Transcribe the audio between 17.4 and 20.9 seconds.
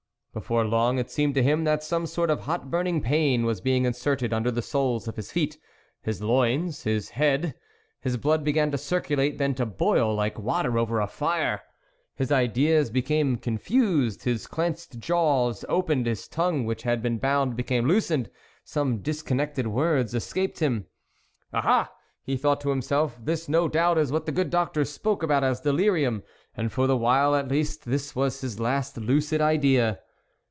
became loosened; some disconnected words escaped him."